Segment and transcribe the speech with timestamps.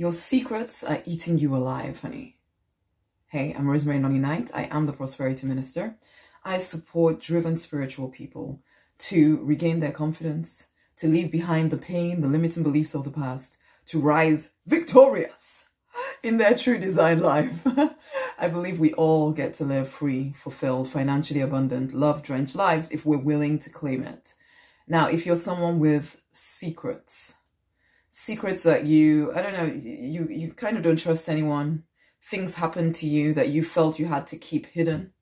[0.00, 2.38] Your secrets are eating you alive, honey.
[3.26, 4.50] Hey, I'm Rosemary Nonny Knight.
[4.54, 5.98] I am the Prosperity Minister.
[6.42, 8.62] I support driven spiritual people
[9.10, 10.68] to regain their confidence,
[11.00, 13.58] to leave behind the pain, the limiting beliefs of the past,
[13.88, 15.68] to rise victorious
[16.22, 17.60] in their true design life.
[18.38, 23.04] I believe we all get to live free, fulfilled, financially abundant, love drenched lives if
[23.04, 24.32] we're willing to claim it.
[24.88, 27.34] Now, if you're someone with secrets,
[28.20, 31.84] secrets that you, I don't know, you, you kind of don't trust anyone,
[32.22, 35.12] things happen to you that you felt you had to keep hidden,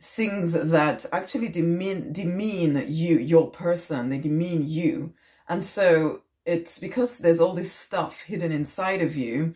[0.00, 5.14] things that actually demean, demean you, your person, they demean you.
[5.48, 9.54] And so it's because there's all this stuff hidden inside of you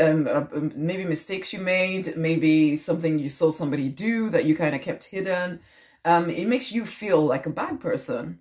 [0.00, 4.54] um, uh, um, maybe mistakes you made, maybe something you saw somebody do that you
[4.54, 5.60] kind of kept hidden.
[6.04, 8.40] Um, it makes you feel like a bad person,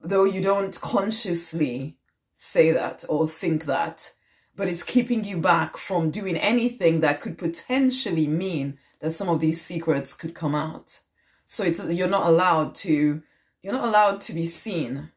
[0.00, 1.96] though you don't consciously
[2.34, 4.12] say that or think that,
[4.56, 9.40] but it's keeping you back from doing anything that could potentially mean that some of
[9.40, 11.00] these secrets could come out.
[11.44, 13.22] So it's you're not allowed to
[13.62, 15.10] you're not allowed to be seen.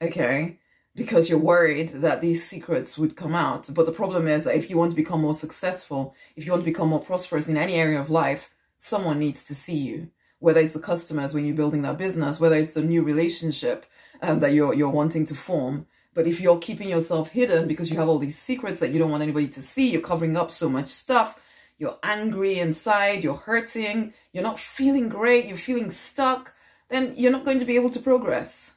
[0.00, 0.58] Okay?
[0.96, 3.68] because you're worried that these secrets would come out.
[3.72, 6.64] But the problem is that if you want to become more successful, if you want
[6.64, 10.08] to become more prosperous in any area of life, someone needs to see you.
[10.38, 13.86] Whether it's the customers when you're building that business, whether it's a new relationship
[14.22, 15.86] um, that you're you're wanting to form.
[16.16, 19.10] But if you're keeping yourself hidden because you have all these secrets that you don't
[19.10, 21.38] want anybody to see, you're covering up so much stuff,
[21.76, 26.54] you're angry inside, you're hurting, you're not feeling great, you're feeling stuck,
[26.88, 28.76] then you're not going to be able to progress.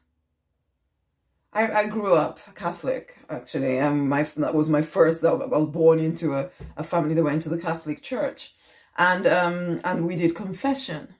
[1.53, 3.79] I, I grew up Catholic, actually.
[3.79, 5.23] Um, my that was my first.
[5.23, 8.53] I was born into a, a family that went to the Catholic Church,
[8.97, 11.15] and um, and we did confession,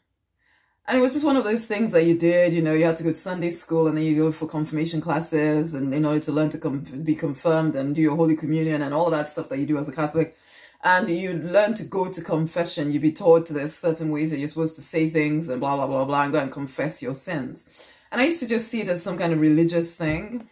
[0.89, 2.51] and it was just one of those things that you did.
[2.51, 5.01] You know, you had to go to Sunday school, and then you go for confirmation
[5.01, 8.91] classes, and in order to learn to be confirmed and do your Holy Communion and
[8.91, 10.35] all that stuff that you do as a Catholic,
[10.83, 12.91] and you learn to go to confession.
[12.91, 15.85] You'd be taught there's certain ways that you're supposed to say things and blah blah
[15.85, 17.69] blah blah, and go and confess your sins.
[18.11, 20.49] And I used to just see it as some kind of religious thing.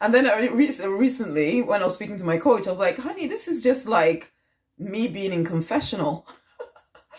[0.00, 3.46] And then recently, when I was speaking to my coach, I was like, honey, this
[3.46, 4.32] is just like
[4.78, 6.26] me being in confessional.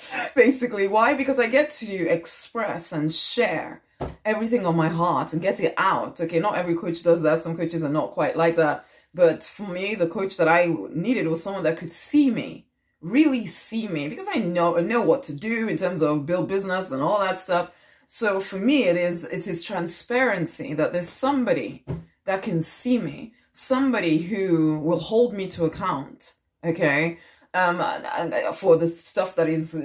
[0.35, 1.13] Basically, why?
[1.13, 3.81] Because I get to express and share
[4.25, 6.19] everything on my heart and get it out.
[6.21, 7.41] Okay, not every coach does that.
[7.41, 8.85] Some coaches are not quite like that.
[9.13, 12.67] But for me, the coach that I needed was someone that could see me,
[13.01, 16.47] really see me, because I know I know what to do in terms of build
[16.47, 17.71] business and all that stuff.
[18.07, 21.83] So for me, it is it is transparency that there's somebody
[22.25, 26.33] that can see me, somebody who will hold me to account.
[26.63, 27.19] Okay.
[27.57, 29.75] Um, and for the stuff that is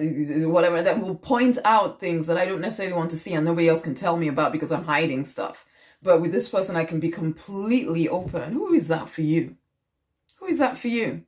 [0.46, 3.68] whatever that will point out things that I don't necessarily want to see and nobody
[3.68, 5.64] else can tell me about because I'm hiding stuff.
[6.02, 8.52] But with this person, I can be completely open.
[8.52, 9.56] Who is that for you?
[10.38, 11.22] Who is that for you?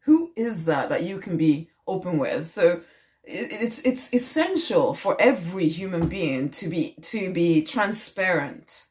[0.00, 2.46] Who is that that you can be open with?
[2.46, 2.80] So
[3.22, 8.86] it's it's essential for every human being to be to be transparent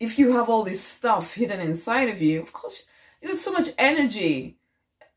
[0.00, 2.84] if you have all this stuff hidden inside of you of course
[3.22, 4.56] there's so much energy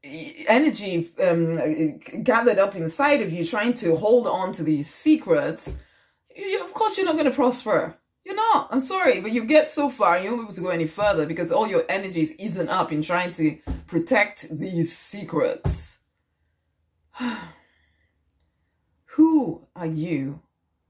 [0.03, 5.79] energy um, gathered up inside of you trying to hold on to these secrets
[6.35, 9.69] you, of course you're not going to prosper you're not i'm sorry but you get
[9.69, 12.33] so far you won't be able to go any further because all your energy is
[12.39, 15.97] eaten up in trying to protect these secrets
[19.05, 20.41] who are you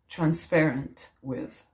[0.10, 1.66] transparent with?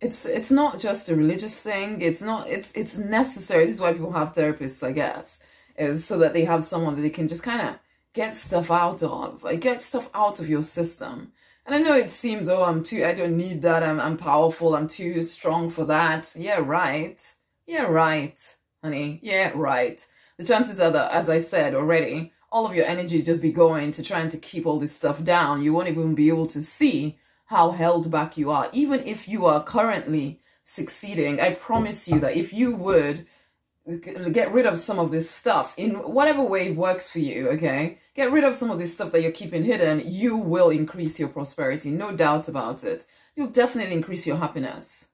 [0.00, 2.00] It's it's not just a religious thing.
[2.00, 3.66] It's not it's it's necessary.
[3.66, 5.42] This is why people have therapists, I guess,
[5.80, 7.78] is so that they have someone that they can just kind of
[8.12, 11.32] get stuff out of, like get stuff out of your system.
[11.66, 13.82] And I know it seems, oh, I'm too, I don't need that.
[13.82, 14.74] I'm, I'm powerful.
[14.74, 16.32] I'm too strong for that.
[16.36, 17.20] Yeah, right.
[17.66, 18.38] Yeah, right,
[18.82, 19.20] honey.
[19.22, 20.04] Yeah, right.
[20.38, 23.92] The chances are that, as I said already, all of your energy just be going
[23.92, 25.62] to trying to keep all this stuff down.
[25.62, 28.68] You won't even be able to see how held back you are.
[28.72, 33.26] Even if you are currently succeeding, I promise you that if you would
[33.86, 37.98] get rid of some of this stuff in whatever way works for you, okay?
[38.14, 41.28] Get rid of some of this stuff that you're keeping hidden, you will increase your
[41.28, 43.06] prosperity, no doubt about it.
[43.34, 45.06] You'll definitely increase your happiness.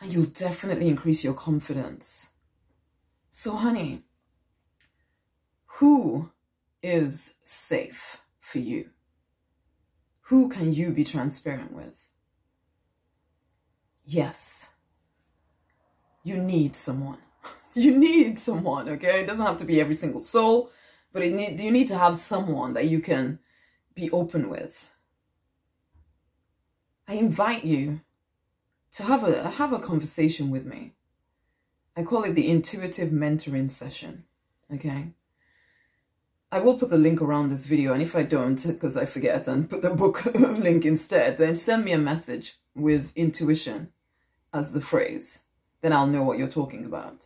[0.00, 2.26] And you'll definitely increase your confidence.
[3.30, 4.02] So, honey,
[5.66, 6.30] who
[6.82, 8.90] is safe for you?
[10.22, 12.10] Who can you be transparent with?
[14.04, 14.70] Yes,
[16.24, 17.18] you need someone.
[17.74, 19.20] You need someone, okay?
[19.20, 20.70] It doesn't have to be every single soul,
[21.12, 23.38] but it need, you need to have someone that you can
[23.94, 24.90] be open with.
[27.08, 28.00] I invite you
[28.92, 30.92] to have a have a conversation with me.
[31.96, 34.24] I call it the intuitive mentoring session.
[34.72, 35.08] Okay.
[36.50, 39.48] I will put the link around this video, and if I don't, because I forget
[39.48, 43.88] and put the book link instead, then send me a message with intuition
[44.52, 45.40] as the phrase.
[45.80, 47.24] Then I'll know what you're talking about.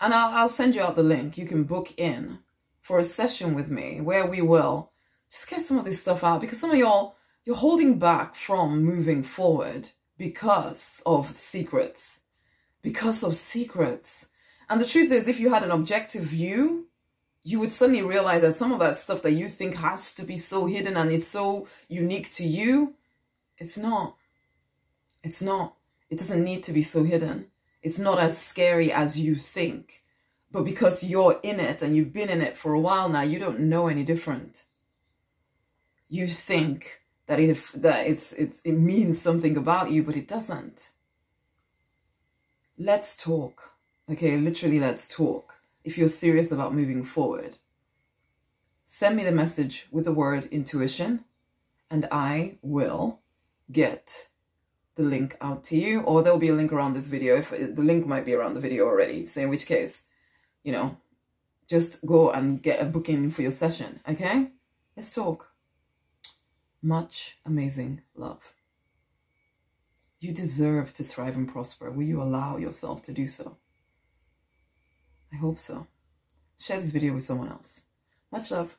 [0.00, 1.38] And I'll, I'll send you out the link.
[1.38, 2.38] You can book in
[2.80, 4.90] for a session with me where we will
[5.30, 8.84] just get some of this stuff out because some of y'all, you're holding back from
[8.84, 9.88] moving forward
[10.18, 12.20] because of secrets.
[12.82, 14.28] Because of secrets.
[14.68, 16.88] And the truth is, if you had an objective view,
[17.42, 20.38] you would suddenly realize that some of that stuff that you think has to be
[20.38, 22.94] so hidden and it's so unique to you,
[23.58, 24.16] it's not.
[25.22, 25.74] It's not.
[26.10, 27.46] It doesn't need to be so hidden.
[27.84, 30.02] It's not as scary as you think.
[30.50, 33.38] But because you're in it and you've been in it for a while now, you
[33.38, 34.64] don't know any different.
[36.08, 40.92] You think that if that it's it's it means something about you, but it doesn't.
[42.78, 43.72] Let's talk.
[44.10, 45.54] Okay, literally let's talk.
[45.84, 47.58] If you're serious about moving forward.
[48.86, 51.24] Send me the message with the word intuition
[51.90, 53.20] and I will
[53.70, 54.28] get
[54.96, 57.36] the link out to you, or there'll be a link around this video.
[57.36, 60.06] If the link might be around the video already, so in which case,
[60.62, 60.96] you know,
[61.68, 64.00] just go and get a booking for your session.
[64.08, 64.50] Okay,
[64.96, 65.50] let's talk.
[66.82, 68.52] Much amazing love.
[70.20, 71.90] You deserve to thrive and prosper.
[71.90, 73.56] Will you allow yourself to do so?
[75.32, 75.86] I hope so.
[76.58, 77.86] Share this video with someone else.
[78.30, 78.76] Much love.